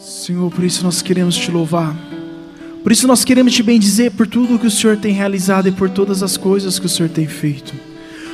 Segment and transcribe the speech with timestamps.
[0.00, 1.94] Senhor, por isso nós queremos te louvar.
[2.82, 5.90] Por isso nós queremos te bendizer por tudo que o Senhor tem realizado e por
[5.90, 7.74] todas as coisas que o Senhor tem feito.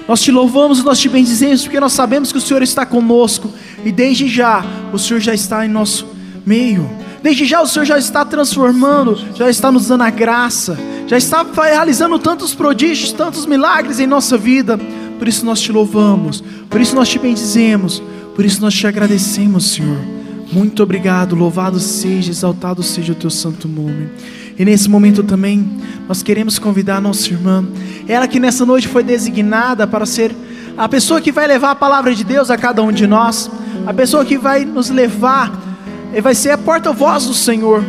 [0.07, 3.53] Nós te louvamos, nós te bendizemos porque nós sabemos que o Senhor está conosco
[3.85, 6.07] e desde já o Senhor já está em nosso
[6.47, 6.89] meio.
[7.21, 10.79] Desde já o Senhor já está transformando, já está nos dando a graça,
[11.09, 14.79] já está realizando tantos prodígios, tantos milagres em nossa vida.
[15.19, 18.01] Por isso nós te louvamos, por isso nós te bendizemos,
[18.37, 20.16] por isso nós te agradecemos, Senhor.
[20.53, 24.09] Muito obrigado, louvado seja, exaltado seja o teu santo nome.
[24.59, 25.69] E nesse momento também,
[26.09, 27.65] nós queremos convidar a nossa irmã,
[28.09, 30.35] ela que nessa noite foi designada para ser
[30.77, 33.51] a pessoa que vai levar a palavra de Deus a cada um de nós,
[33.87, 35.53] a pessoa que vai nos levar,
[36.15, 37.85] e vai ser a porta-voz do Senhor.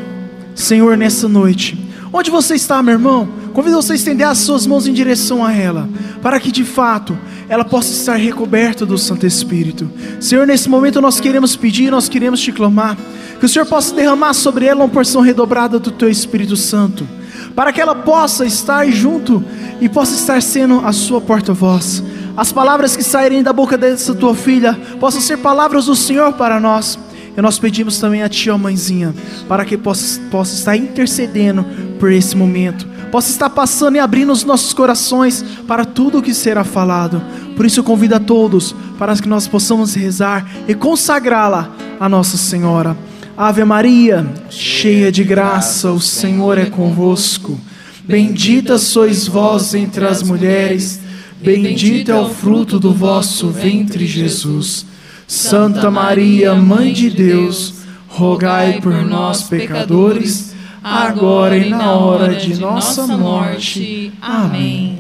[0.56, 1.78] Senhor, nessa noite,
[2.12, 3.30] onde você está, meu irmão?
[3.54, 5.88] Convido você a estender as suas mãos em direção a ela,
[6.22, 7.18] para que de fato
[7.50, 9.90] ela possa estar recoberta do Santo Espírito.
[10.20, 12.98] Senhor, nesse momento nós queremos pedir, nós queremos te clamar,
[13.40, 17.08] que o Senhor possa derramar sobre ela uma porção redobrada do teu Espírito Santo,
[17.56, 19.44] para que ela possa estar junto
[19.80, 22.04] e possa estar sendo a sua porta-voz.
[22.36, 26.60] As palavras que saírem da boca dessa tua filha possam ser palavras do Senhor para
[26.60, 27.00] nós.
[27.36, 29.14] E nós pedimos também a Ti, ó mãezinha,
[29.48, 31.64] para que possa, possa estar intercedendo
[32.00, 36.34] por esse momento, possa estar passando e abrindo os nossos corações para tudo o que
[36.34, 37.22] será falado.
[37.56, 42.38] Por isso eu convido a todos para que nós possamos rezar e consagrá-la a Nossa
[42.38, 42.96] Senhora.
[43.36, 47.60] Ave Maria, cheia de graça, o Senhor é convosco.
[48.04, 51.00] Bendita sois vós entre as mulheres,
[51.42, 54.86] bendito é o fruto do vosso ventre, Jesus.
[55.28, 57.74] Santa Maria, Mãe de Deus,
[58.08, 60.56] rogai por nós, pecadores,
[60.96, 64.12] agora e na hora de nossa morte.
[64.22, 64.98] Amém.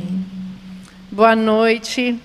[1.11, 2.19] Boa noite.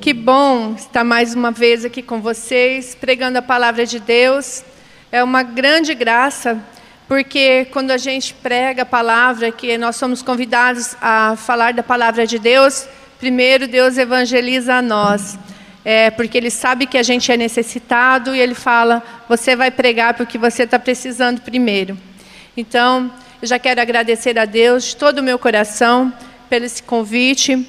[0.00, 4.64] Que bom estar mais uma vez aqui com vocês, pregando a palavra de Deus.
[5.12, 6.58] É uma grande graça,
[7.06, 12.26] porque quando a gente prega a palavra, que nós somos convidados a falar da palavra
[12.26, 15.38] de Deus, primeiro Deus evangeliza a nós
[15.88, 20.14] é, porque ele sabe que a gente é necessitado e ele fala: você vai pregar
[20.14, 21.96] porque você está precisando primeiro.
[22.56, 26.12] Então, eu já quero agradecer a Deus de todo o meu coração
[26.48, 27.66] pelo esse convite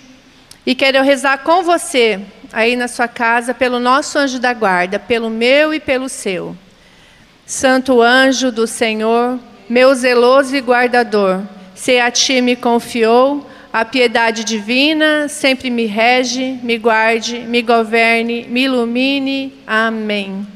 [0.65, 2.19] e quero rezar com você
[2.53, 6.55] aí na sua casa pelo nosso anjo da guarda, pelo meu e pelo seu.
[7.45, 9.39] Santo anjo do Senhor,
[9.69, 11.41] meu zeloso e guardador,
[11.75, 18.45] se a ti me confiou a piedade divina sempre me rege, me guarde, me governe,
[18.49, 19.53] me ilumine.
[19.67, 20.47] Amém.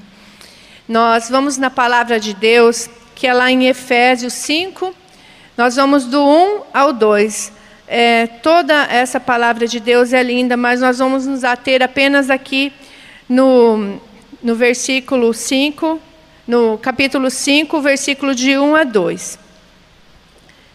[0.87, 2.89] Nós vamos na palavra de Deus,
[3.21, 4.95] que é lá em Efésios 5,
[5.55, 7.53] nós vamos do 1 ao 2.
[7.87, 12.73] É, toda essa palavra de Deus é linda, mas nós vamos nos ater apenas aqui
[13.29, 14.01] no,
[14.41, 16.01] no versículo 5,
[16.47, 19.37] no capítulo 5, versículo de 1 a 2.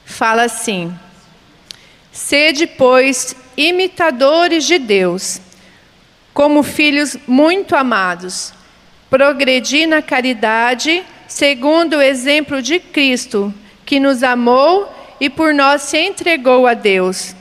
[0.04, 0.96] Fala assim.
[2.12, 5.40] Sede, pois, imitadores de Deus,
[6.32, 8.52] como filhos muito amados.
[9.10, 13.52] Progredi na caridade, segundo o exemplo de Cristo,
[13.84, 17.34] que nos amou e por nós se entregou a Deus,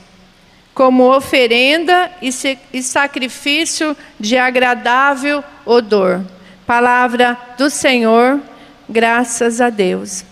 [0.74, 6.24] como oferenda e sacrifício de agradável odor.
[6.66, 8.40] Palavra do Senhor,
[8.88, 10.24] graças a Deus.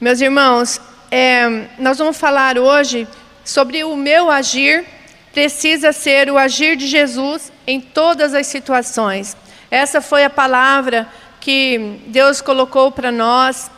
[0.00, 0.80] Meus irmãos,
[1.10, 3.06] é, nós vamos falar hoje
[3.44, 4.84] sobre o meu agir
[5.36, 9.36] precisa ser o agir de Jesus em todas as situações.
[9.70, 11.06] Essa foi a palavra
[11.46, 13.70] que Deus colocou para nós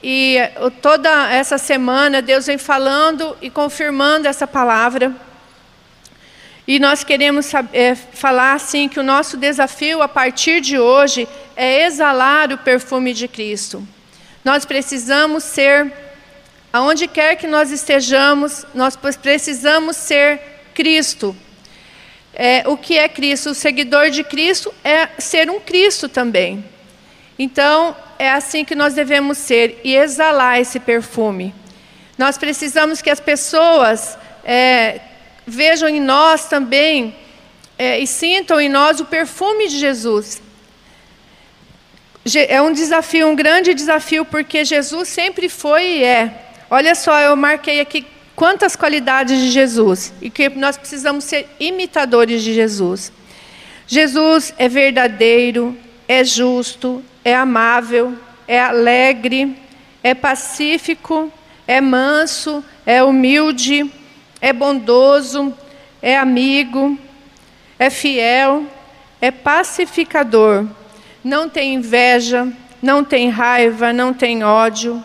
[0.00, 0.36] e
[0.80, 5.12] toda essa semana Deus vem falando e confirmando essa palavra.
[6.68, 11.26] E nós queremos é, falar assim que o nosso desafio a partir de hoje
[11.56, 13.84] é exalar o perfume de Cristo.
[14.44, 15.92] Nós precisamos ser
[16.72, 20.40] Aonde quer que nós estejamos, nós precisamos ser
[20.72, 21.36] Cristo.
[22.32, 23.50] É, o que é Cristo?
[23.50, 26.64] O seguidor de Cristo é ser um Cristo também.
[27.42, 31.54] Então, é assim que nós devemos ser e exalar esse perfume.
[32.18, 35.00] Nós precisamos que as pessoas é,
[35.46, 37.16] vejam em nós também
[37.78, 40.42] é, e sintam em nós o perfume de Jesus.
[42.46, 47.34] É um desafio, um grande desafio, porque Jesus sempre foi e é Olha só, eu
[47.34, 48.06] marquei aqui
[48.36, 53.10] quantas qualidades de Jesus e que nós precisamos ser imitadores de Jesus.
[53.86, 55.74] Jesus é verdadeiro,
[56.06, 59.56] é justo, é amável, é alegre,
[60.02, 61.32] é pacífico,
[61.66, 63.90] é manso, é humilde,
[64.40, 65.54] é bondoso,
[66.02, 66.98] é amigo,
[67.78, 68.64] é fiel,
[69.20, 70.66] é pacificador,
[71.22, 72.48] não tem inveja,
[72.82, 75.02] não tem raiva, não tem ódio.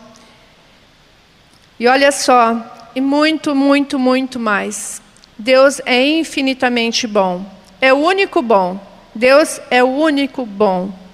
[1.80, 2.56] E olha só,
[2.96, 5.02] e muito, muito, muito mais.
[5.38, 7.46] Deus é infinitamente bom.
[7.82, 8.80] É o único bom.
[9.14, 11.05] Deus é o único bom.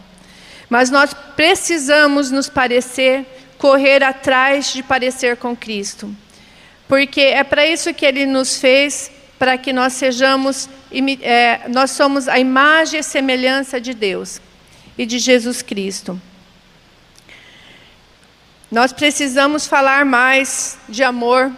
[0.71, 3.25] Mas nós precisamos nos parecer,
[3.57, 6.15] correr atrás de parecer com Cristo.
[6.87, 10.69] Porque é para isso que Ele nos fez, para que nós sejamos,
[11.21, 14.39] é, nós somos a imagem e semelhança de Deus
[14.97, 16.17] e de Jesus Cristo.
[18.71, 21.51] Nós precisamos falar mais de amor,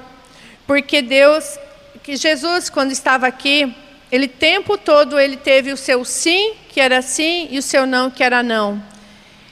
[0.66, 1.60] porque Deus,
[2.02, 3.76] que Jesus, quando estava aqui,
[4.12, 8.10] ele tempo todo ele teve o seu sim, que era sim, e o seu não,
[8.10, 8.92] que era não.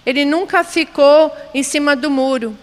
[0.05, 2.57] Ele nunca ficou em cima do muro.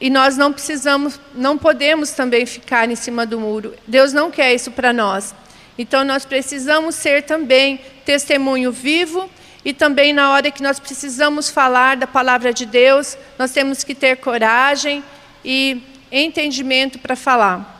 [0.00, 3.74] E nós não precisamos, não podemos também ficar em cima do muro.
[3.86, 5.34] Deus não quer isso para nós.
[5.76, 9.28] Então nós precisamos ser também testemunho vivo
[9.64, 13.94] e também na hora que nós precisamos falar da palavra de Deus, nós temos que
[13.94, 15.04] ter coragem
[15.44, 17.78] e entendimento para falar.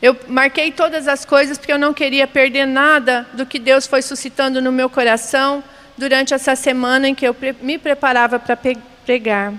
[0.00, 4.02] Eu marquei todas as coisas porque eu não queria perder nada do que Deus foi
[4.02, 5.62] suscitando no meu coração
[5.96, 8.58] durante essa semana em que eu me preparava para
[9.04, 9.52] pregar.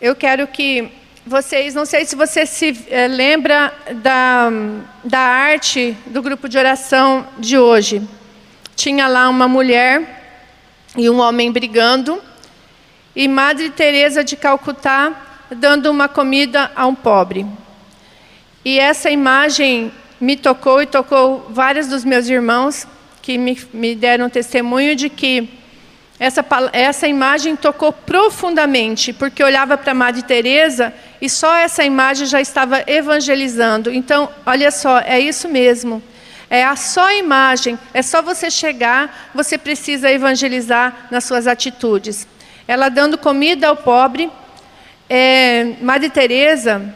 [0.00, 0.90] Eu quero que
[1.26, 3.72] vocês, não sei se você se é, lembra
[4.02, 4.50] da,
[5.02, 8.02] da arte do grupo de oração de hoje.
[8.76, 10.22] Tinha lá uma mulher
[10.96, 12.22] e um homem brigando,
[13.16, 15.12] e Madre Teresa de Calcutá
[15.50, 17.46] dando uma comida a um pobre.
[18.64, 22.86] E essa imagem me tocou e tocou vários dos meus irmãos
[23.24, 25.48] que me, me deram testemunho de que
[26.20, 26.44] essa,
[26.74, 30.92] essa imagem tocou profundamente, porque olhava para Madre Teresa
[31.22, 33.90] e só essa imagem já estava evangelizando.
[33.90, 36.02] Então, olha só, é isso mesmo.
[36.50, 42.28] É a só imagem, é só você chegar, você precisa evangelizar nas suas atitudes.
[42.68, 44.30] Ela dando comida ao pobre.
[45.08, 46.94] É, Madre Teresa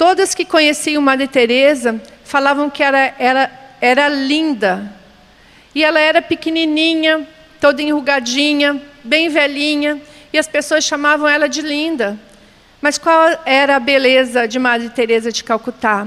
[0.00, 3.50] Todas que conheciam Madre Teresa falavam que era, era,
[3.82, 4.99] era linda.
[5.74, 7.26] E ela era pequenininha,
[7.60, 10.00] toda enrugadinha, bem velhinha,
[10.32, 12.18] e as pessoas chamavam ela de linda.
[12.80, 16.06] Mas qual era a beleza de Madre Teresa de Calcutá?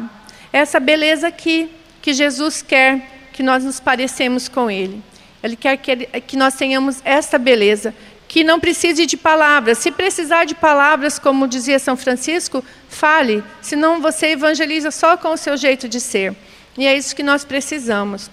[0.51, 1.69] Essa beleza aqui
[2.01, 3.01] que Jesus quer
[3.31, 5.01] que nós nos parecemos com ele.
[5.41, 7.93] Ele quer que, ele, que nós tenhamos essa beleza
[8.27, 9.77] que não precise de palavras.
[9.77, 15.37] Se precisar de palavras, como dizia São Francisco, fale, senão você evangeliza só com o
[15.37, 16.35] seu jeito de ser.
[16.77, 18.31] E é isso que nós precisamos.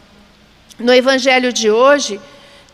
[0.80, 2.18] No evangelho de hoje,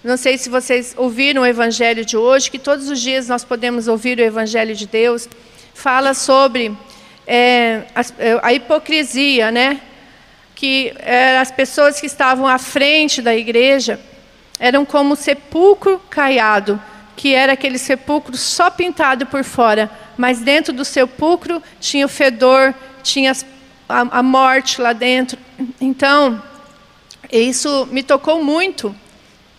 [0.02, 3.88] não sei se vocês ouviram o evangelho de hoje, que todos os dias nós podemos
[3.88, 5.28] ouvir o evangelho de Deus,
[5.74, 6.72] fala sobre
[7.26, 9.80] é, a, a, hipocrisia, né?
[10.54, 13.98] Que é, as pessoas que estavam à frente da igreja
[14.58, 16.80] eram como sepulcro caiado
[17.16, 22.74] que era aquele sepulcro só pintado por fora, mas dentro do sepulcro tinha o fedor,
[23.02, 23.32] tinha
[23.88, 25.38] a, a morte lá dentro.
[25.80, 26.40] Então,
[27.32, 28.94] isso me tocou muito,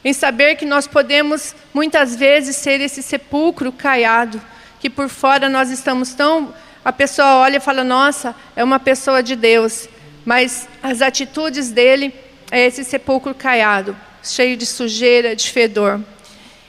[0.04, 4.42] em saber que nós podemos muitas vezes ser esse sepulcro caiado,
[4.80, 6.54] que por fora nós estamos tão.
[6.84, 9.90] A pessoa olha e fala: Nossa, é uma pessoa de Deus,
[10.26, 12.14] mas as atitudes dele
[12.52, 16.00] é esse sepulcro caiado, cheio de sujeira, de fedor.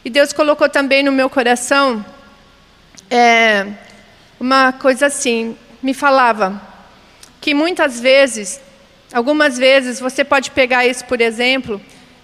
[0.05, 2.05] E Deus colocou também no meu coração
[3.11, 3.67] é,
[4.41, 6.61] uma coisa assim, me falava
[7.41, 8.61] que muitas vezes,
[9.13, 11.81] algumas vezes, você pode pegar isso, por exemplo,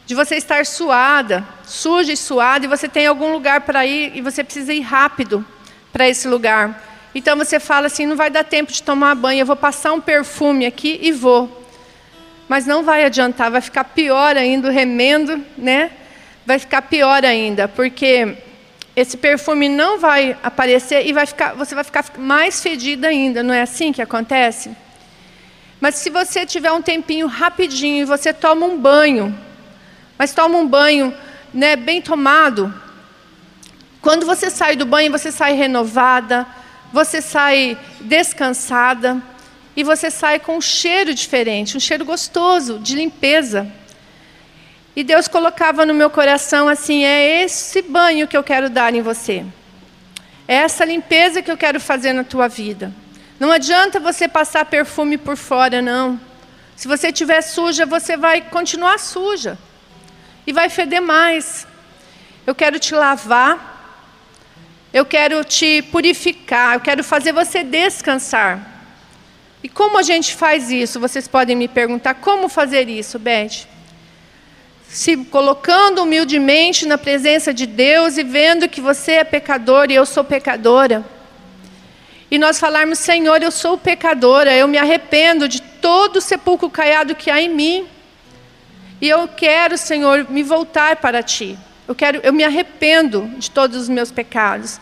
[0.06, 4.20] de você estar suada, suja e suada, e você tem algum lugar para ir e
[4.20, 5.44] você precisa ir rápido
[5.92, 6.82] para esse lugar.
[7.14, 10.00] Então você fala assim: não vai dar tempo de tomar banho, eu vou passar um
[10.00, 11.62] perfume aqui e vou.
[12.48, 15.90] Mas não vai adiantar, vai ficar pior ainda o remendo, né?
[16.46, 18.36] vai ficar pior ainda, porque
[18.94, 23.54] esse perfume não vai aparecer e vai ficar, você vai ficar mais fedida ainda, não
[23.54, 24.70] é assim que acontece?
[25.84, 29.38] Mas se você tiver um tempinho rapidinho e você toma um banho,
[30.16, 31.12] mas toma um banho
[31.52, 32.72] né, bem tomado,
[34.00, 36.46] quando você sai do banho, você sai renovada,
[36.90, 39.20] você sai descansada
[39.76, 43.70] e você sai com um cheiro diferente, um cheiro gostoso, de limpeza.
[44.96, 49.02] E Deus colocava no meu coração assim: é esse banho que eu quero dar em
[49.02, 49.44] você.
[50.48, 53.03] É essa limpeza que eu quero fazer na tua vida.
[53.38, 56.20] Não adianta você passar perfume por fora, não.
[56.76, 59.58] Se você estiver suja, você vai continuar suja.
[60.46, 61.66] E vai feder mais.
[62.46, 63.72] Eu quero te lavar.
[64.92, 66.74] Eu quero te purificar.
[66.74, 68.72] Eu quero fazer você descansar.
[69.62, 71.00] E como a gente faz isso?
[71.00, 73.74] Vocês podem me perguntar: como fazer isso, Beth?
[74.94, 80.06] se colocando humildemente na presença de Deus e vendo que você é pecador e eu
[80.06, 81.04] sou pecadora.
[82.34, 87.14] E nós falarmos, Senhor, eu sou pecadora, eu me arrependo de todo o sepulcro caiado
[87.14, 87.86] que há em mim.
[89.00, 91.56] E eu quero, Senhor, me voltar para ti.
[91.86, 94.80] Eu quero, eu me arrependo de todos os meus pecados.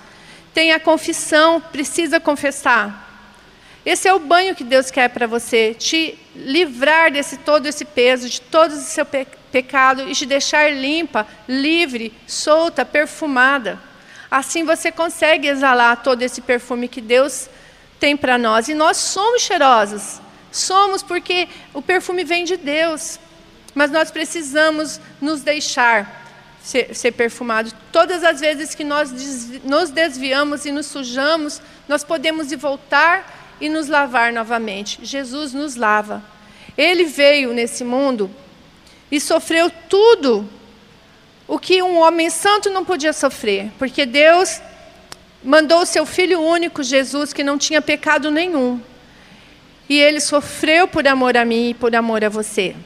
[0.54, 3.28] Tem a confissão, precisa confessar.
[3.84, 8.30] Esse é o banho que Deus quer para você, te livrar desse todo esse peso,
[8.30, 13.78] de todo o seu pe pecado e te deixar limpa, livre, solta, perfumada.
[14.32, 17.50] Assim você consegue exalar todo esse perfume que Deus
[18.00, 18.66] tem para nós.
[18.66, 20.22] E nós somos cheirosos.
[20.50, 23.20] Somos porque o perfume vem de Deus.
[23.74, 26.24] Mas nós precisamos nos deixar
[26.62, 27.74] ser, ser perfumado.
[27.92, 29.12] Todas as vezes que nós
[29.62, 34.98] nos desviamos e nos sujamos, nós podemos voltar e nos lavar novamente.
[35.02, 36.24] Jesus nos lava.
[36.74, 38.30] Ele veio nesse mundo
[39.10, 40.48] e sofreu tudo
[41.46, 44.60] o que um homem santo não podia sofrer, porque Deus
[45.42, 48.80] mandou o seu filho único, Jesus, que não tinha pecado nenhum.
[49.88, 52.76] E ele sofreu por amor a mim e por amor a você.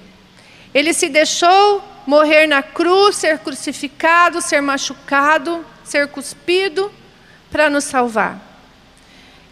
[0.75, 6.91] Ele se deixou morrer na cruz, ser crucificado, ser machucado, ser cuspido
[7.51, 8.41] para nos salvar.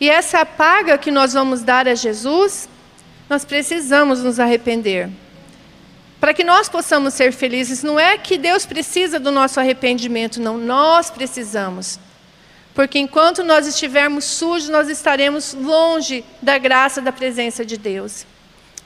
[0.00, 2.68] E essa paga que nós vamos dar a Jesus,
[3.28, 5.08] nós precisamos nos arrepender.
[6.24, 10.56] Para que nós possamos ser felizes, não é que Deus precisa do nosso arrependimento, não,
[10.56, 12.00] nós precisamos.
[12.72, 18.24] Porque enquanto nós estivermos sujos, nós estaremos longe da graça da presença de Deus.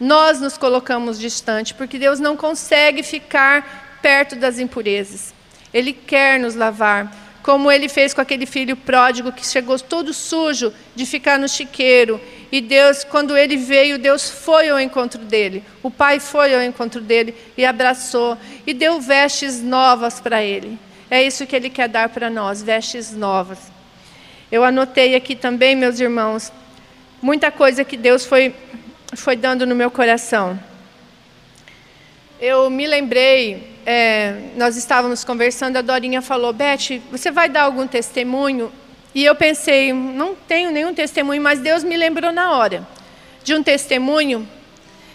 [0.00, 5.32] Nós nos colocamos distante, porque Deus não consegue ficar perto das impurezas.
[5.72, 10.74] Ele quer nos lavar, como ele fez com aquele filho pródigo que chegou todo sujo
[10.92, 12.20] de ficar no chiqueiro.
[12.50, 15.62] E Deus, quando ele veio, Deus foi ao encontro dele.
[15.82, 20.78] O pai foi ao encontro dele e abraçou e deu vestes novas para ele.
[21.10, 23.58] É isso que ele quer dar para nós, vestes novas.
[24.50, 26.50] Eu anotei aqui também, meus irmãos,
[27.20, 28.54] muita coisa que Deus foi
[29.16, 30.58] foi dando no meu coração.
[32.40, 37.86] Eu me lembrei, é, nós estávamos conversando, a Dorinha falou, Beth, você vai dar algum
[37.86, 38.70] testemunho?
[39.18, 42.86] E eu pensei, não tenho nenhum testemunho, mas Deus me lembrou na hora
[43.42, 44.48] de um testemunho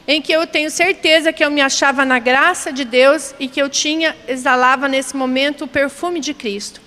[0.05, 3.61] em que eu tenho certeza que eu me achava na graça de Deus e que
[3.61, 6.81] eu tinha, exalava nesse momento o perfume de Cristo.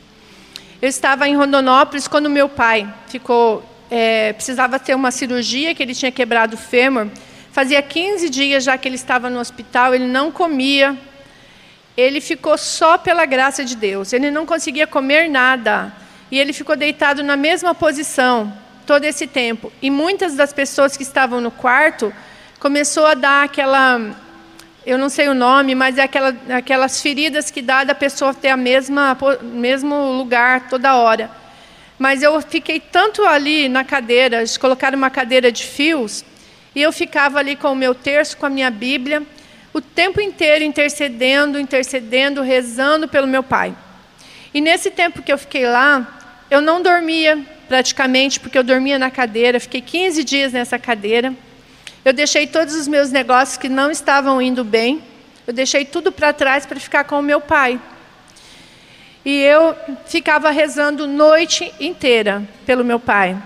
[0.82, 5.94] Eu estava em Rondonópolis quando meu pai ficou é, precisava ter uma cirurgia, que ele
[5.94, 7.06] tinha quebrado o fêmur.
[7.50, 10.94] Fazia 15 dias já que ele estava no hospital, ele não comia.
[11.96, 14.12] Ele ficou só pela graça de Deus.
[14.12, 16.04] Ele não conseguia comer nada.
[16.30, 18.52] E ele ficou deitado na mesma posição
[18.86, 19.72] todo esse tempo.
[19.82, 22.12] E muitas das pessoas que estavam no quarto
[22.58, 24.00] começou a dar aquela,
[24.84, 28.48] eu não sei o nome, mas é aquela, aquelas feridas que dá da pessoa ter
[28.48, 31.30] a mesma mesmo lugar toda hora.
[31.98, 36.24] Mas eu fiquei tanto ali na cadeira, eles colocaram uma cadeira de fios,
[36.74, 39.22] e eu ficava ali com o meu terço, com a minha Bíblia,
[39.72, 43.74] o tempo inteiro intercedendo, intercedendo, rezando pelo meu pai.
[44.52, 46.15] E nesse tempo que eu fiquei lá,
[46.50, 47.38] eu não dormia
[47.68, 51.34] praticamente, porque eu dormia na cadeira, fiquei 15 dias nessa cadeira.
[52.04, 55.02] Eu deixei todos os meus negócios que não estavam indo bem,
[55.46, 57.80] eu deixei tudo para trás para ficar com o meu pai.
[59.24, 59.74] E eu
[60.06, 63.36] ficava rezando noite inteira pelo meu pai.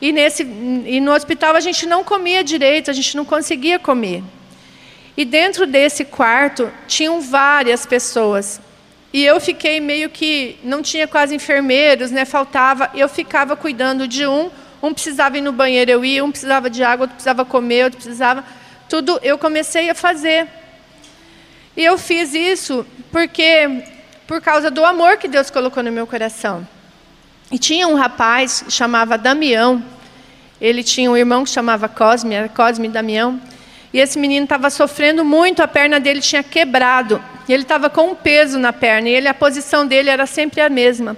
[0.00, 4.22] E, nesse, e no hospital a gente não comia direito, a gente não conseguia comer.
[5.16, 8.60] E dentro desse quarto tinham várias pessoas.
[9.12, 12.24] E eu fiquei meio que não tinha quase enfermeiros, né?
[12.24, 12.90] Faltava.
[12.94, 14.50] Eu ficava cuidando de um.
[14.82, 16.24] Um precisava ir no banheiro, eu ia.
[16.24, 18.44] Um precisava de água, outro precisava comer, outro precisava.
[18.88, 20.46] Tudo eu comecei a fazer.
[21.76, 23.84] E eu fiz isso porque
[24.26, 26.66] por causa do amor que Deus colocou no meu coração.
[27.50, 29.82] E tinha um rapaz chamava Damião.
[30.60, 33.40] Ele tinha um irmão que chamava Cosme, era Cosme Damião.
[33.92, 37.22] E esse menino estava sofrendo muito, a perna dele tinha quebrado.
[37.48, 40.60] E ele estava com um peso na perna, e ele, a posição dele era sempre
[40.60, 41.16] a mesma.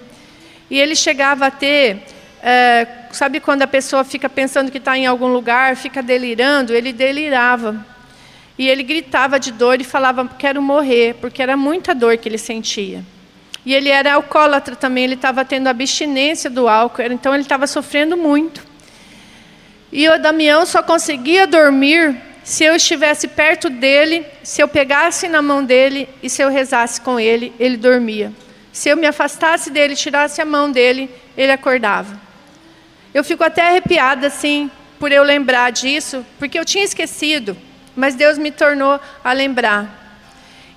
[0.71, 2.03] E ele chegava a ter,
[2.43, 6.75] é, sabe quando a pessoa fica pensando que está em algum lugar, fica delirando?
[6.75, 7.85] Ele delirava.
[8.59, 12.39] E ele gritava de dor e falava: Quero morrer, porque era muita dor que ele
[12.39, 13.03] sentia.
[13.65, 18.17] E ele era alcoólatra também, ele estava tendo abstinência do álcool, então ele estava sofrendo
[18.17, 18.67] muito.
[19.93, 22.17] E o Damião só conseguia dormir
[22.49, 27.01] se eu estivesse perto dele, se eu pegasse na mão dele e se eu rezasse
[27.01, 28.33] com ele, ele dormia.
[28.73, 32.21] Se eu me afastasse dele, tirasse a mão dele, ele acordava.
[33.13, 37.57] Eu fico até arrepiada assim por eu lembrar disso, porque eu tinha esquecido
[37.99, 40.23] mas Deus me tornou a lembrar.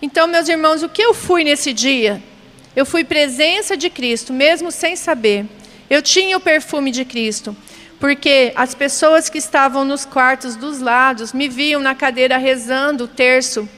[0.02, 2.22] Então, meus irmãos, o que eu fui nesse dia?
[2.76, 5.46] Eu fui presença de Cristo, mesmo sem saber.
[5.88, 7.56] Eu tinha o perfume de Cristo,
[8.02, 13.08] porque as pessoas que estavam nos quartos dos lados me viam na cadeira rezando o
[13.08, 13.70] terço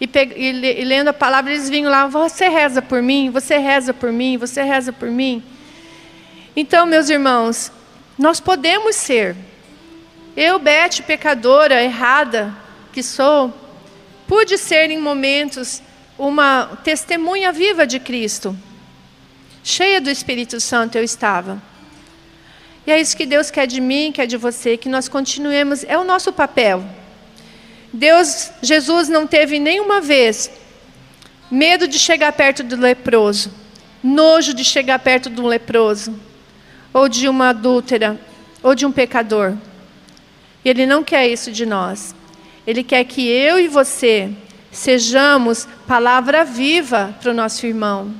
[0.00, 3.92] e, e, e lendo a palavra, eles vinham lá: Você reza por mim, você reza
[3.92, 5.42] por mim, você reza por mim.
[6.54, 7.72] Então, meus irmãos,
[8.16, 9.34] nós podemos ser.
[10.36, 12.54] Eu, Beth, pecadora, errada
[12.92, 13.52] que sou,
[14.28, 15.82] pude ser em momentos
[16.16, 18.56] uma testemunha viva de Cristo.
[19.64, 21.60] Cheia do Espírito Santo eu estava.
[22.86, 25.98] E é isso que Deus quer de mim, quer de você, que nós continuemos, é
[25.98, 26.84] o nosso papel.
[27.92, 30.50] Deus, Jesus não teve nenhuma vez
[31.50, 33.52] medo de chegar perto do leproso,
[34.02, 36.14] nojo de chegar perto de um leproso,
[36.92, 38.20] ou de uma adúltera,
[38.62, 39.54] ou de um pecador.
[40.64, 42.14] E Ele não quer isso de nós.
[42.66, 44.30] Ele quer que eu e você
[44.70, 48.14] sejamos palavra viva para o nosso irmão.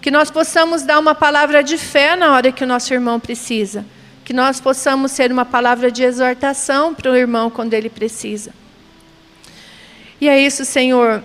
[0.00, 3.84] Que nós possamos dar uma palavra de fé na hora que o nosso irmão precisa.
[4.28, 8.52] Que nós possamos ser uma palavra de exortação para o irmão quando ele precisa.
[10.20, 11.24] E é isso, Senhor,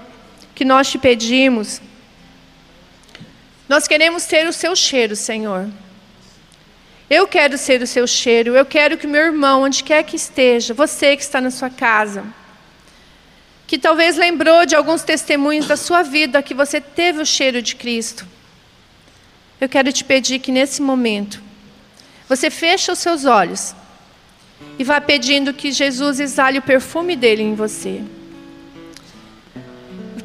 [0.55, 1.81] que nós te pedimos.
[3.67, 5.69] Nós queremos ter o seu cheiro, Senhor.
[7.09, 8.55] Eu quero ser o seu cheiro.
[8.55, 12.23] Eu quero que meu irmão, onde quer que esteja, você que está na sua casa,
[13.67, 17.75] que talvez lembrou de alguns testemunhos da sua vida que você teve o cheiro de
[17.75, 18.25] Cristo.
[19.59, 21.42] Eu quero te pedir que nesse momento
[22.27, 23.75] você feche os seus olhos
[24.77, 28.01] e vá pedindo que Jesus exale o perfume dele em você.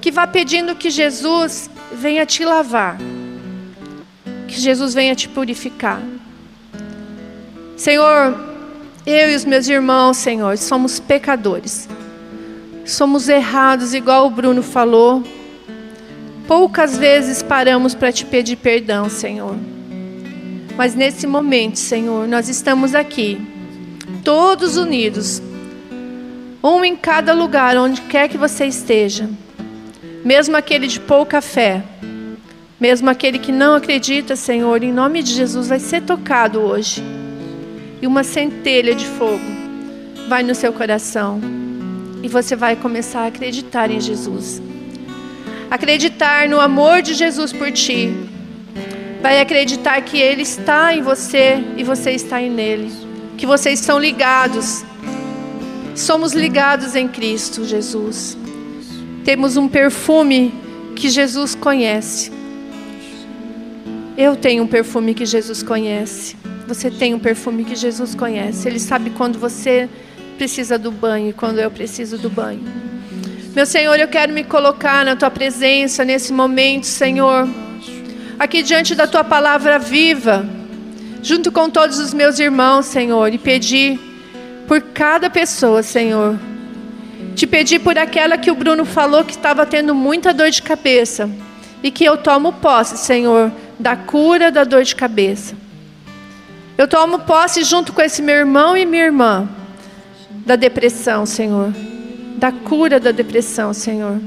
[0.00, 2.99] Que vá pedindo que Jesus venha te lavar.
[4.47, 6.00] Que Jesus venha te purificar.
[7.76, 8.35] Senhor,
[9.05, 11.88] eu e os meus irmãos, Senhor, somos pecadores.
[12.85, 15.23] Somos errados, igual o Bruno falou.
[16.47, 19.57] Poucas vezes paramos para te pedir perdão, Senhor.
[20.78, 23.37] Mas nesse momento, Senhor, nós estamos aqui,
[24.23, 25.42] todos unidos,
[26.62, 29.29] um em cada lugar, onde quer que você esteja,
[30.24, 31.83] mesmo aquele de pouca fé,
[32.79, 37.03] mesmo aquele que não acredita, Senhor, em nome de Jesus, vai ser tocado hoje.
[38.00, 39.42] E uma centelha de fogo
[40.29, 41.40] vai no seu coração.
[42.22, 44.62] E você vai começar a acreditar em Jesus.
[45.68, 48.38] Acreditar no amor de Jesus por ti.
[49.20, 52.92] Vai acreditar que Ele está em você e você está em nele.
[53.37, 54.85] Que vocês são ligados.
[55.94, 58.38] Somos ligados em Cristo Jesus.
[59.24, 60.54] Temos um perfume
[60.94, 62.33] que Jesus conhece.
[64.16, 66.37] Eu tenho um perfume que Jesus conhece.
[66.66, 68.68] Você tem um perfume que Jesus conhece.
[68.68, 69.88] Ele sabe quando você
[70.37, 72.62] precisa do banho e quando eu preciso do banho.
[73.54, 77.48] Meu Senhor, eu quero me colocar na tua presença nesse momento, Senhor,
[78.38, 80.46] aqui diante da tua palavra viva,
[81.22, 83.98] junto com todos os meus irmãos, Senhor, e pedir
[84.66, 86.38] por cada pessoa, Senhor.
[87.35, 91.29] Te pedir por aquela que o Bruno falou que estava tendo muita dor de cabeça
[91.83, 95.57] e que eu tomo posse, Senhor, da cura da dor de cabeça.
[96.77, 99.48] Eu tomo posse junto com esse meu irmão e minha irmã
[100.46, 101.72] da depressão, Senhor.
[102.37, 104.20] Da cura da depressão, Senhor.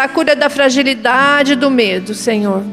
[0.00, 2.64] Da cura da fragilidade, do medo, Senhor.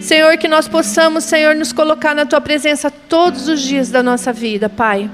[0.00, 4.32] Senhor, que nós possamos, Senhor, nos colocar na tua presença todos os dias da nossa
[4.32, 5.10] vida, Pai.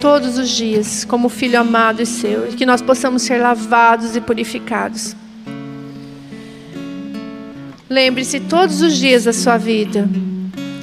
[0.00, 4.20] Todos os dias, como filho amado e seu, e que nós possamos ser lavados e
[4.20, 5.14] purificados.
[7.88, 10.08] Lembre-se todos os dias da sua vida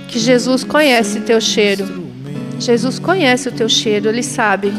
[0.07, 2.07] que Jesus conhece teu cheiro.
[2.57, 4.71] Jesus conhece o teu cheiro, Ele sabe.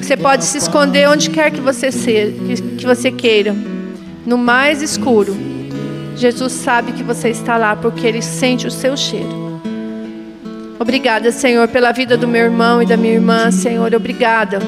[0.00, 2.32] Você pode se esconder onde quer que você, seja,
[2.76, 3.54] que você queira,
[4.26, 5.36] no mais escuro.
[6.16, 9.60] Jesus sabe que você está lá porque Ele sente o seu cheiro.
[10.78, 13.94] Obrigada, Senhor, pela vida do meu irmão e da minha irmã, Senhor.
[13.94, 14.58] Obrigada.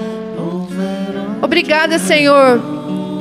[1.40, 2.60] Obrigada, Senhor,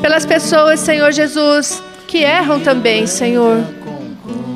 [0.02, 3.58] pelas pessoas, Senhor Jesus, que erram também, Senhor.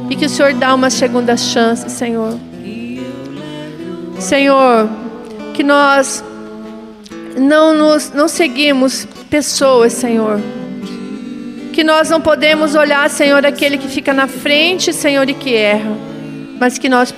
[0.09, 2.37] E que o Senhor dá uma segunda chance, Senhor.
[4.19, 4.89] Senhor,
[5.53, 6.23] que nós
[7.37, 10.39] não, nos, não seguimos pessoas, Senhor.
[11.73, 15.91] Que nós não podemos olhar, Senhor, aquele que fica na frente, Senhor, e que erra.
[16.59, 17.13] Mas que nós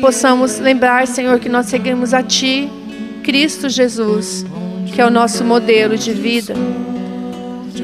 [0.00, 2.70] possamos lembrar, Senhor, que nós seguimos a Ti,
[3.22, 4.46] Cristo Jesus,
[4.94, 6.54] que é o nosso modelo de vida.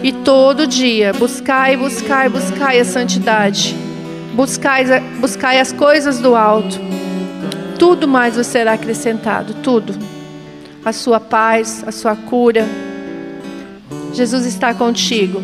[0.02, 3.76] E todo dia, buscai, buscai, buscai a santidade.
[4.32, 4.84] Buscai,
[5.20, 6.80] buscai as coisas do alto
[7.78, 9.94] tudo mais vos será acrescentado, tudo.
[10.86, 12.64] A sua paz, a sua cura.
[14.12, 15.42] Jesus está contigo,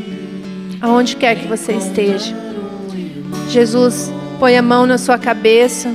[0.80, 2.32] aonde quer que você esteja.
[3.48, 5.92] Jesus põe a mão na sua cabeça.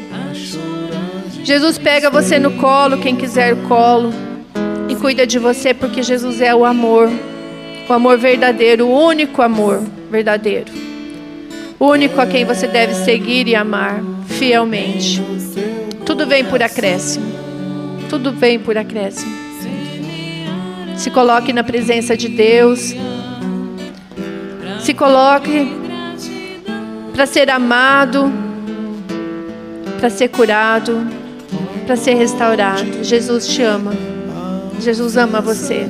[1.46, 4.12] Jesus pega você no colo, quem quiser o colo,
[4.90, 7.10] e cuida de você, porque Jesus é o amor,
[7.88, 9.82] o amor verdadeiro, o único amor
[10.12, 10.74] verdadeiro,
[11.80, 15.24] o único a quem você deve seguir e amar fielmente.
[16.06, 17.37] Tudo vem por acréscimo,
[18.10, 19.36] tudo vem por acréscimo.
[20.96, 22.96] Se coloque na presença de Deus.
[24.80, 25.72] Se coloque
[27.14, 28.32] para ser amado,
[30.00, 31.06] para ser curado,
[31.86, 33.04] para ser restaurado.
[33.04, 33.94] Jesus te ama.
[34.80, 35.90] Jesus ama você.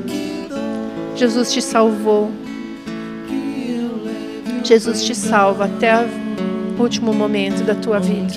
[1.16, 2.32] Jesus te salvou.
[4.64, 6.06] Jesus te salva até
[6.78, 8.34] o último momento da tua vida.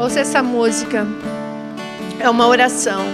[0.00, 1.06] Ouça essa música.
[2.18, 3.04] É uma oração.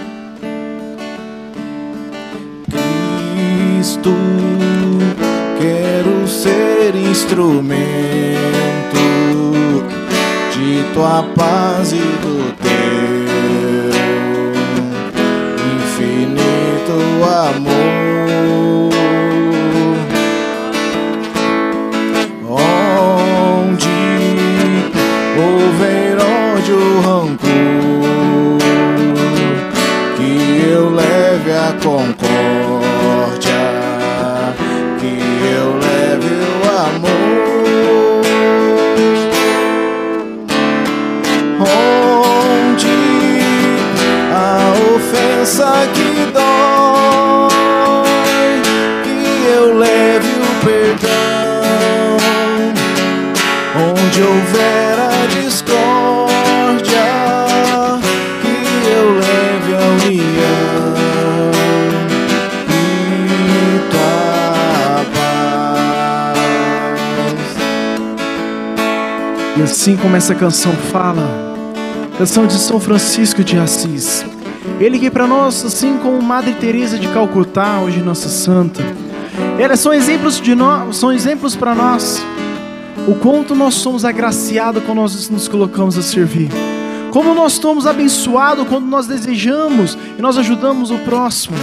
[2.71, 4.13] Cristo,
[5.59, 7.67] quero ser instrumento
[10.53, 13.91] de tua paz e do teu
[15.75, 18.06] infinito amor.
[69.87, 71.23] Assim como essa canção fala,
[72.17, 74.25] canção de São Francisco de Assis.
[74.81, 78.83] Ele que para nós, assim como Madre Teresa de Calcutá, hoje nossa santa,
[79.57, 82.21] elas são exemplos de nós, são exemplos para nós
[83.07, 86.49] o quanto nós somos agraciados quando nós nos colocamos a servir.
[87.09, 91.55] Como nós somos abençoados quando nós desejamos e nós ajudamos o próximo.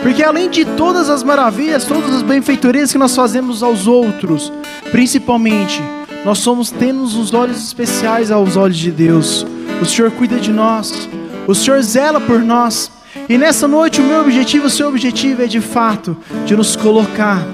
[0.00, 4.50] Porque além de todas as maravilhas, todas as benfeitorias que nós fazemos aos outros,
[4.90, 5.82] principalmente,
[6.24, 9.46] nós somos temos os olhos especiais aos olhos de Deus.
[9.80, 11.08] O Senhor cuida de nós.
[11.46, 12.90] O Senhor zela por nós.
[13.28, 17.46] E nessa noite o meu objetivo, o seu objetivo é de fato de nos colocar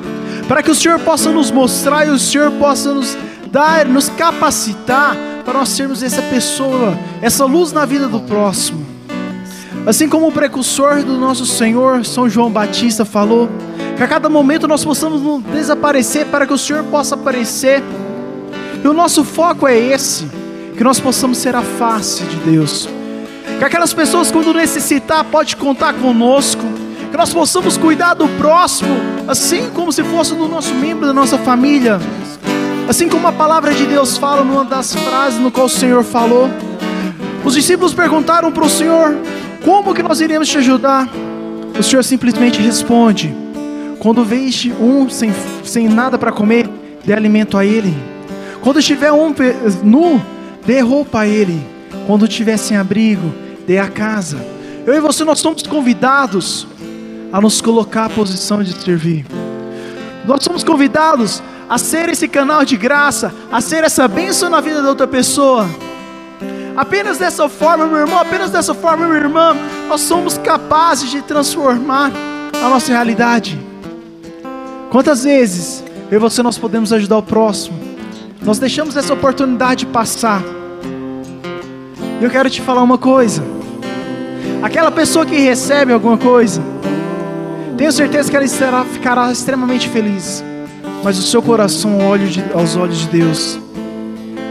[0.49, 3.17] para que o Senhor possa nos mostrar e o Senhor possa nos
[3.51, 8.85] dar, nos capacitar para nós sermos essa pessoa, essa luz na vida do próximo.
[9.87, 13.49] Assim como o precursor do nosso Senhor, São João Batista, falou,
[13.97, 17.83] que a cada momento nós possamos nos desaparecer para que o Senhor possa aparecer.
[18.85, 20.27] E o nosso foco é esse,
[20.77, 22.87] que nós possamos ser a face de Deus.
[23.59, 26.63] Que aquelas pessoas, quando necessitar, pode contar conosco.
[27.11, 28.95] Que nós possamos cuidar do próximo,
[29.27, 31.99] assim como se fosse do nosso membro da nossa família.
[32.87, 36.51] Assim como a palavra de Deus fala numa das frases no qual o Senhor falou.
[37.43, 39.17] Os discípulos perguntaram para o Senhor:
[39.65, 41.09] Como que nós iremos te ajudar?
[41.79, 43.35] O Senhor simplesmente responde:
[43.99, 45.33] Quando veis um sem,
[45.65, 46.69] sem nada para comer,
[47.03, 48.13] dê alimento a ele.
[48.65, 49.35] Quando estiver um
[49.83, 50.23] nu,
[50.65, 51.63] dê roupa a ele.
[52.07, 53.31] Quando estiver sem abrigo,
[53.67, 54.39] dê a casa.
[54.87, 56.67] Eu e você, nós somos convidados
[57.31, 59.27] a nos colocar à posição de servir.
[60.25, 64.81] Nós somos convidados a ser esse canal de graça, a ser essa bênção na vida
[64.81, 65.69] da outra pessoa.
[66.75, 69.55] Apenas dessa forma, meu irmão, apenas dessa forma, minha irmã,
[69.89, 72.11] nós somos capazes de transformar
[72.65, 73.61] a nossa realidade.
[74.91, 77.94] Quantas vezes eu e você nós podemos ajudar o próximo?
[78.45, 80.43] Nós deixamos essa oportunidade passar.
[82.21, 83.43] Eu quero te falar uma coisa.
[84.63, 86.63] Aquela pessoa que recebe alguma coisa,
[87.77, 90.45] tenho certeza que ela estará, ficará extremamente feliz.
[91.03, 91.99] Mas o seu coração,
[92.55, 93.59] aos olhos de Deus,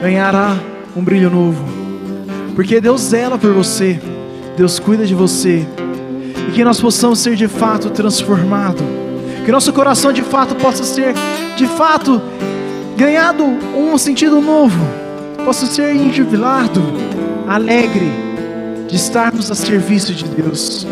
[0.01, 0.57] ganhará
[0.95, 1.63] um brilho novo.
[2.55, 4.01] Porque Deus zela por você,
[4.57, 5.67] Deus cuida de você.
[6.49, 8.83] E que nós possamos ser de fato transformados.
[9.45, 11.13] Que nosso coração de fato possa ser,
[11.55, 12.21] de fato,
[12.97, 14.79] ganhado um sentido novo.
[15.45, 16.81] Possa ser enjubilado,
[17.47, 18.09] alegre
[18.87, 20.87] de estarmos a serviço de Deus.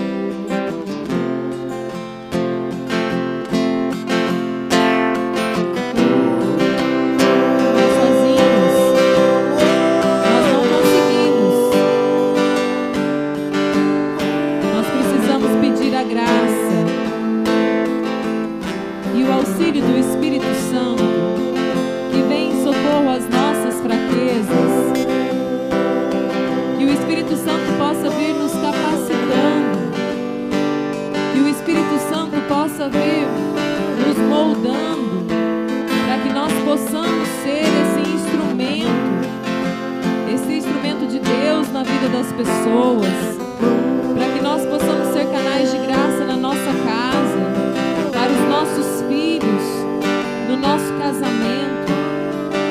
[51.02, 51.92] Casamento,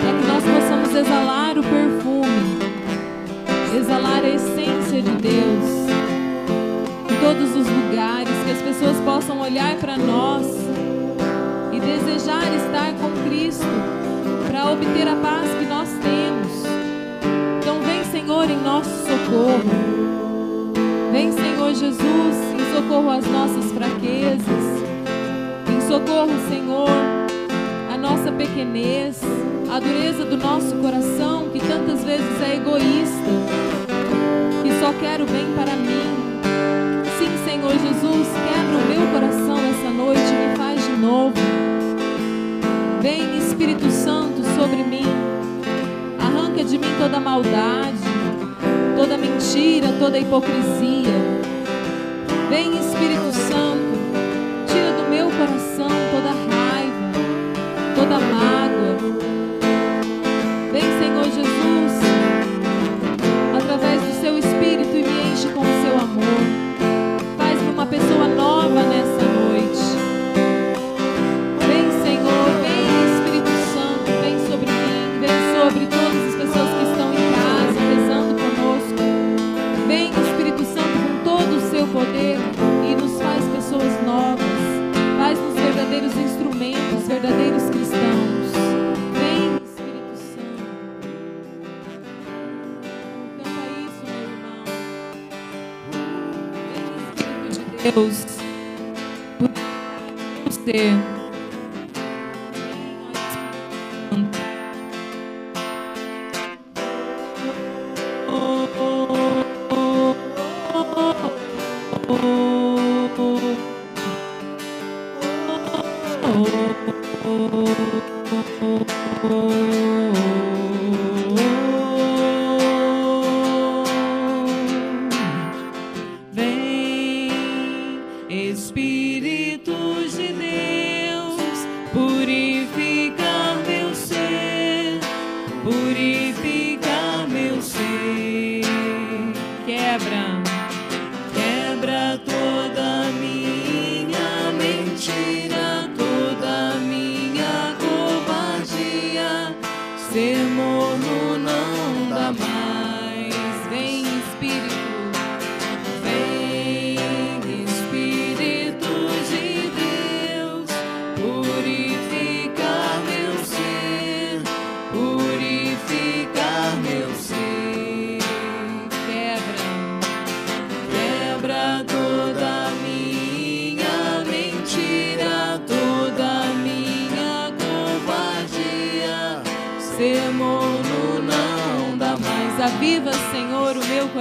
[0.01, 2.59] para que nós possamos exalar o perfume,
[3.77, 5.90] exalar a essência de Deus
[7.11, 10.47] em todos os lugares, que as pessoas possam olhar para nós
[11.73, 13.66] e desejar estar com Cristo
[14.47, 16.53] para obter a paz que nós temos.
[17.59, 20.73] Então, vem, Senhor, em nosso socorro.
[21.11, 24.64] Vem, Senhor Jesus, em socorro às nossas fraquezas.
[25.69, 27.20] Em socorro, Senhor,
[28.11, 29.20] nossa pequenez,
[29.70, 33.31] à dureza do nosso coração, que tantas vezes é egoísta,
[34.64, 36.11] que só quer o bem para mim.
[37.18, 41.35] Sim, Senhor Jesus, quebra o meu coração essa noite me faz de novo.
[43.01, 45.07] Vem, Espírito Santo, sobre mim.
[46.18, 48.03] Arranca de mim toda maldade,
[48.96, 51.14] toda mentira, toda hipocrisia.
[52.49, 54.01] Vem, Espírito Santo,
[54.66, 56.50] tira do meu coração toda raiva,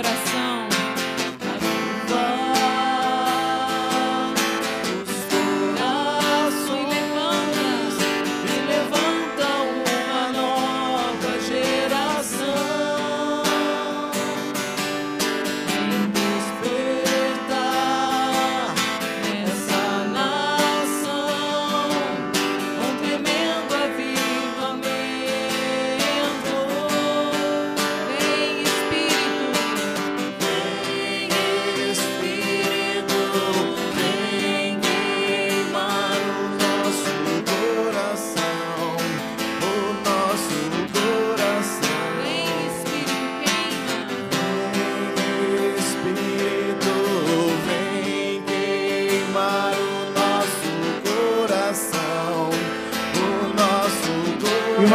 [0.02, 0.29] coração.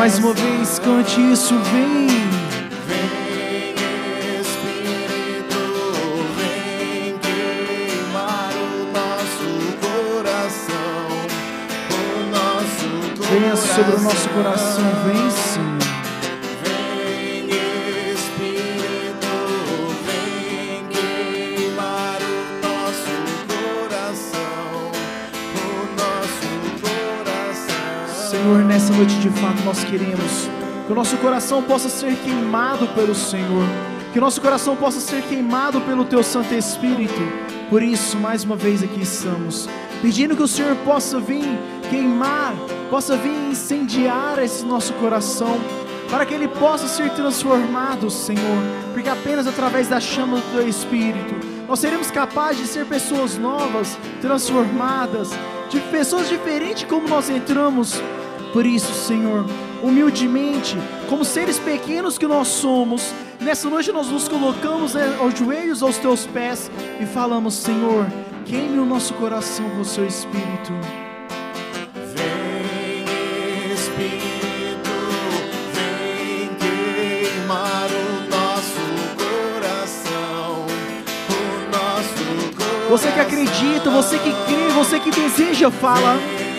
[0.05, 2.09] Mais uma vez, cante isso, vem.
[2.87, 3.75] Vem
[4.39, 5.63] Espírito,
[6.37, 9.49] vem queimar o nosso
[9.81, 11.09] coração,
[11.89, 13.41] o nosso coração.
[13.41, 15.27] Venha sobre o nosso coração, vem
[29.25, 30.51] de fato nós queremos
[30.87, 33.65] que o nosso coração possa ser queimado pelo Senhor,
[34.13, 37.23] que o nosso coração possa ser queimado pelo Teu Santo Espírito.
[37.71, 39.67] Por isso, mais uma vez aqui estamos,
[40.03, 41.59] pedindo que o Senhor possa vir
[41.89, 42.55] queimar,
[42.91, 45.59] possa vir incendiar esse nosso coração,
[46.11, 51.35] para que ele possa ser transformado, Senhor, porque apenas através da chama do teu Espírito
[51.67, 55.31] nós seremos capazes de ser pessoas novas, transformadas,
[55.71, 58.03] de pessoas diferentes como nós entramos.
[58.55, 59.45] Por isso, Senhor,
[59.83, 60.77] humildemente,
[61.09, 65.99] como seres pequenos que nós somos, nessa noite nós nos colocamos eh, aos joelhos aos
[65.99, 68.07] teus pés e falamos, Senhor,
[68.47, 70.73] queime o nosso coração com o seu Espírito.
[72.15, 74.91] Vem Espírito,
[75.73, 78.85] vem queimar o nosso
[79.19, 80.65] coração,
[81.29, 82.89] o nosso coração.
[82.89, 86.15] Você que acredita, você que crê, você que deseja, fala.
[86.39, 86.54] Vem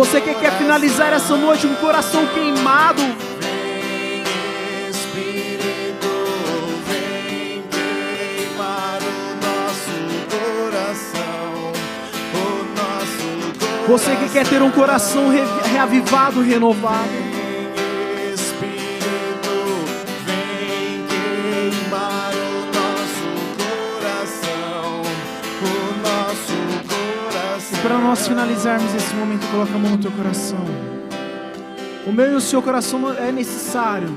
[0.00, 3.02] Você que quer finalizar essa noite com o coração queimado,
[3.38, 4.22] Vem
[4.88, 6.08] Espírito,
[6.88, 9.92] vem queimar o nosso
[10.32, 11.72] coração,
[12.34, 17.19] o nosso você que quer ter um coração re- reavivado, renovado.
[28.20, 30.62] Nós finalizarmos esse momento, coloca a mão no teu coração.
[32.06, 34.14] O meu e o seu coração é necessário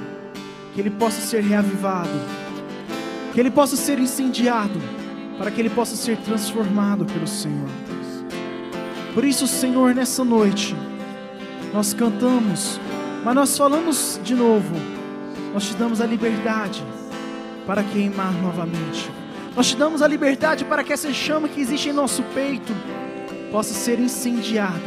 [0.73, 2.09] que ele possa ser reavivado,
[3.33, 4.77] que ele possa ser incendiado,
[5.37, 7.69] para que ele possa ser transformado pelo Senhor.
[9.13, 10.75] Por isso, Senhor, nessa noite,
[11.73, 12.81] nós cantamos,
[13.23, 14.75] mas nós falamos de novo,
[15.53, 16.83] nós te damos a liberdade
[17.65, 19.09] para queimar novamente.
[19.55, 22.73] Nós te damos a liberdade para que essa chama que existe em nosso peito
[23.53, 24.81] possa ser incendiada,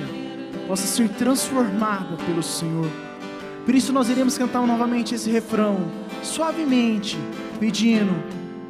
[0.66, 2.90] possa ser transformada pelo Senhor.
[3.64, 5.88] Por isso nós iremos cantar novamente esse refrão,
[6.20, 7.16] suavemente,
[7.61, 8.12] pedindo: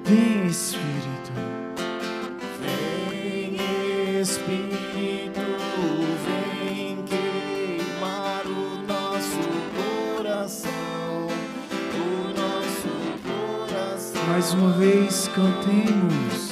[0.04, 1.32] Vem Espírito.
[2.60, 5.40] Vem Espírito,
[6.26, 9.38] vem queimar o nosso
[10.14, 11.26] coração,
[11.94, 12.90] o nosso
[13.24, 14.26] coração.
[14.28, 16.45] Mais uma vez cantemos.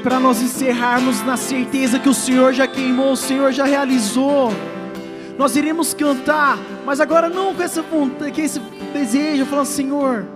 [0.00, 4.52] Para nós encerrarmos na certeza que o Senhor já queimou, o Senhor já realizou,
[5.38, 8.60] nós iremos cantar, mas agora não com essa com esse
[8.92, 10.26] desejo, falando: Senhor,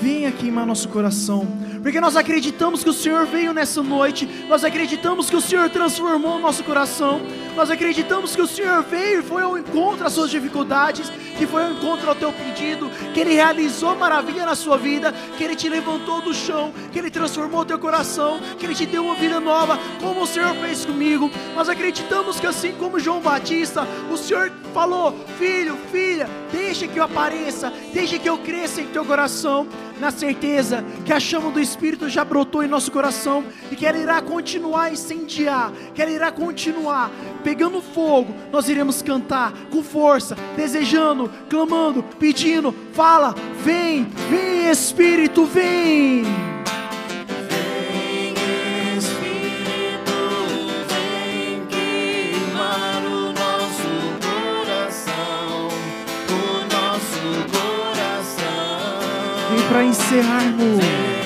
[0.00, 1.46] venha queimar nosso coração,
[1.82, 6.36] porque nós acreditamos que o Senhor veio nessa noite, nós acreditamos que o Senhor transformou
[6.36, 7.20] o nosso coração,
[7.54, 11.64] nós acreditamos que o Senhor veio e foi ao encontro às suas dificuldades, que foi
[11.64, 15.68] ao encontro ao teu pedido, que Ele realizou maravilha na sua vida, que Ele te
[15.68, 19.78] levantou do chão, que Ele transformou teu coração, que Ele te deu uma vida nova,
[20.00, 21.30] como o Senhor fez comigo.
[21.54, 27.04] Nós acreditamos que assim como João Batista, o Senhor falou: Filho, filha, deixa que eu
[27.04, 29.66] apareça, deixa que eu cresça em teu coração,
[30.00, 33.98] na certeza que a chama do Espírito já brotou em nosso coração e que ela
[33.98, 37.10] irá continuar a incendiar, que ela irá continuar
[37.42, 38.34] pegando fogo.
[38.52, 46.22] Nós iremos cantar com força, desejando, clamando, pedindo: Fala, vem, vem Espírito, vem.
[47.48, 48.34] Vem
[48.96, 50.12] Espírito,
[50.88, 53.90] vem queimar o nosso
[54.26, 55.68] coração,
[56.28, 58.38] o nosso coração.
[59.58, 61.19] E para encerrarmos.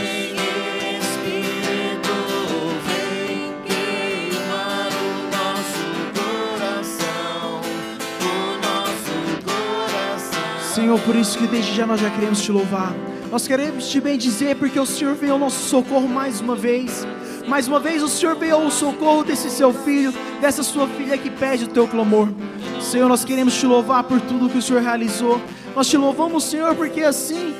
[10.74, 12.92] Senhor, por isso que desde já nós já queremos te louvar.
[13.30, 17.06] Nós queremos te bendizer porque o Senhor veio ao nosso socorro mais uma vez.
[17.46, 21.30] Mais uma vez o Senhor veio ao socorro desse seu filho, dessa sua filha que
[21.30, 22.28] pede o teu clamor.
[22.80, 25.40] Senhor, nós queremos te louvar por tudo que o Senhor realizou.
[25.76, 27.54] Nós te louvamos, Senhor, porque assim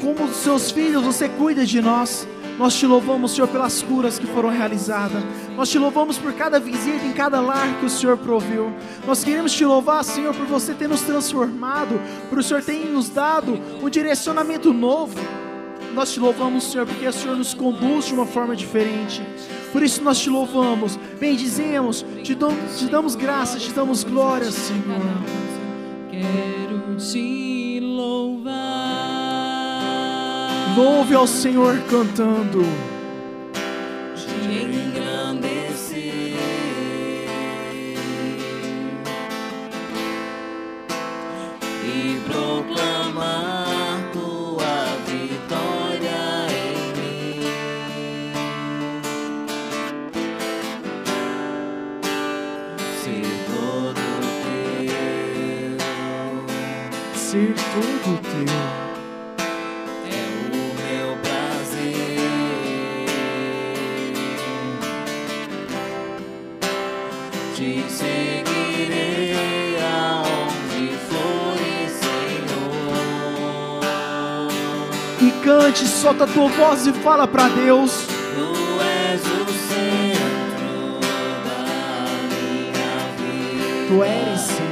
[0.00, 2.26] como os seus filhos você cuida de nós.
[2.58, 5.22] Nós te louvamos, Senhor, pelas curas que foram realizadas.
[5.54, 8.72] Nós te louvamos por cada visita em cada lar que o Senhor proveu.
[9.06, 12.00] Nós queremos te louvar, Senhor, por você ter nos transformado,
[12.30, 15.18] por o Senhor ter nos dado um direcionamento novo.
[15.94, 19.22] Nós te louvamos, Senhor, porque o Senhor nos conduz de uma forma diferente.
[19.72, 25.00] Por isso nós te louvamos, bendizemos, te damos, te damos graças, te damos glórias, Senhor.
[26.10, 28.85] Quero te louvar.
[30.76, 32.62] Louve ao Senhor cantando.
[34.14, 34.28] te
[34.62, 36.36] engrandecer.
[41.82, 47.40] e proclamar tua vitória em mim.
[57.14, 58.85] Ser todo teu,
[75.76, 78.06] E cante, solta a tua voz e fala para Deus.
[78.06, 80.98] Tu és o centro
[81.44, 81.58] da
[82.30, 83.86] minha vida.
[83.88, 84.56] Tu és, Senhor.
[84.62, 84.65] És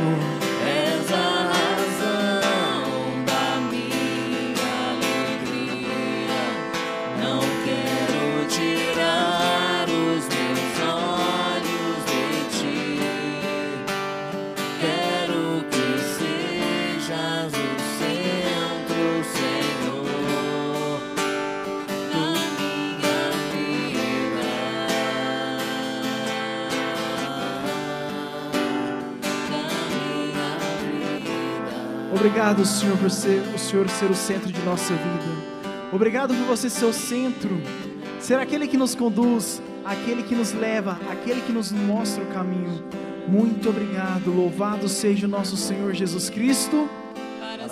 [32.24, 35.92] Obrigado, Senhor, por ser o Senhor ser o centro de nossa vida.
[35.92, 37.60] Obrigado por você ser o centro,
[38.18, 42.82] ser aquele que nos conduz, aquele que nos leva, aquele que nos mostra o caminho.
[43.28, 44.34] Muito obrigado.
[44.34, 46.88] Louvado seja o nosso Senhor Jesus Cristo.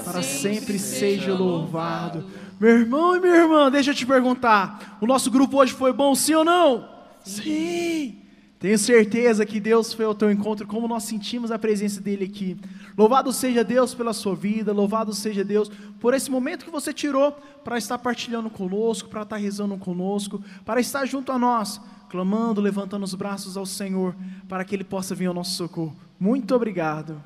[0.05, 2.27] Para sempre seja louvado.
[2.61, 4.99] Meu irmão e minha irmã, deixa eu te perguntar.
[5.01, 6.91] O nosso grupo hoje foi bom, sim ou não?
[7.25, 8.22] Sim.
[8.63, 12.57] Tenho certeza que Deus foi ao teu encontro, como nós sentimos a presença dele aqui.
[12.97, 17.33] Louvado seja Deus pela sua vida, louvado seja Deus por esse momento que você tirou
[17.65, 23.03] para estar partilhando conosco, para estar rezando conosco, para estar junto a nós, clamando, levantando
[23.03, 24.15] os braços ao Senhor,
[24.49, 25.97] para que Ele possa vir ao nosso socorro.
[26.21, 27.21] Muito obrigado.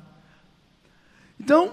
[1.39, 1.71] Então,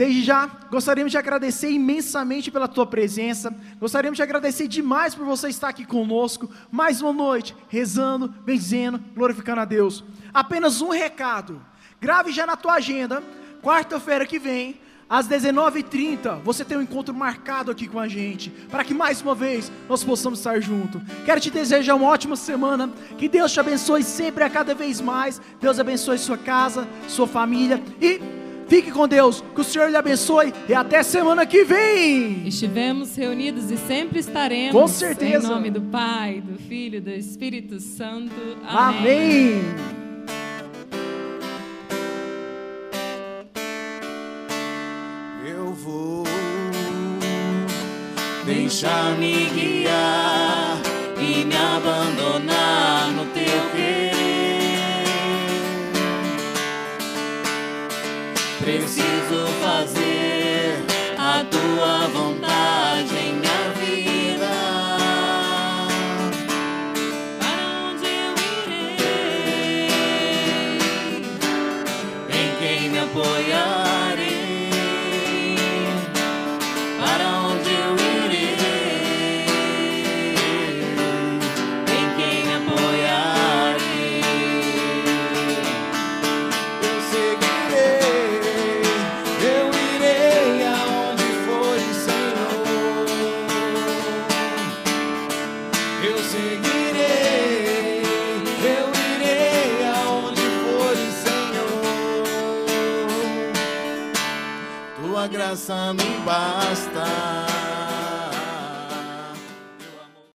[0.00, 3.54] Desde já, gostaríamos de agradecer imensamente pela tua presença.
[3.78, 6.50] Gostaríamos de agradecer demais por você estar aqui conosco.
[6.70, 10.02] Mais uma noite, rezando, benzendo, glorificando a Deus.
[10.32, 11.60] Apenas um recado.
[12.00, 13.22] Grave já na tua agenda.
[13.62, 18.48] Quarta-feira que vem, às 19h30, você tem um encontro marcado aqui com a gente.
[18.70, 21.02] Para que mais uma vez nós possamos estar juntos.
[21.26, 22.88] Quero te desejar uma ótima semana.
[23.18, 25.42] Que Deus te abençoe sempre a cada vez mais.
[25.60, 27.82] Deus abençoe sua casa, sua família.
[28.00, 28.39] E
[28.70, 32.46] Fique com Deus, que o Senhor lhe abençoe e até semana que vem.
[32.46, 34.70] Estivemos reunidos e sempre estaremos.
[34.70, 35.48] Com certeza.
[35.48, 38.32] Em nome do Pai, do Filho e do Espírito Santo.
[38.64, 39.60] Amém.
[39.60, 40.00] Amém.
[45.44, 46.22] Eu vou
[48.46, 50.09] deixar-me guiar